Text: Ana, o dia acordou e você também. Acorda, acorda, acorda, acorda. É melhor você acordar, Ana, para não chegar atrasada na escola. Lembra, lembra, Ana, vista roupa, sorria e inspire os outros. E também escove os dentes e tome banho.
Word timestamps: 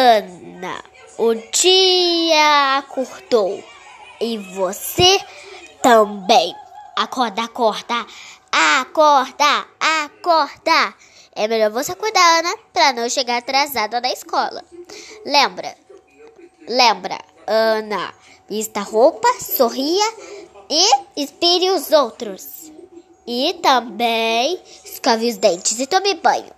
Ana, 0.00 0.80
o 1.18 1.34
dia 1.34 2.78
acordou 2.78 3.64
e 4.20 4.38
você 4.38 5.18
também. 5.82 6.54
Acorda, 6.94 7.42
acorda, 7.42 8.06
acorda, 8.52 9.66
acorda. 9.80 10.94
É 11.34 11.48
melhor 11.48 11.72
você 11.72 11.90
acordar, 11.90 12.38
Ana, 12.38 12.56
para 12.72 12.92
não 12.92 13.10
chegar 13.10 13.38
atrasada 13.38 14.00
na 14.00 14.12
escola. 14.12 14.64
Lembra, 15.26 15.76
lembra, 16.68 17.18
Ana, 17.44 18.14
vista 18.48 18.82
roupa, 18.82 19.26
sorria 19.40 20.14
e 20.70 21.22
inspire 21.22 21.70
os 21.70 21.90
outros. 21.90 22.70
E 23.26 23.54
também 23.54 24.62
escove 24.84 25.28
os 25.28 25.38
dentes 25.38 25.80
e 25.80 25.88
tome 25.88 26.14
banho. 26.14 26.57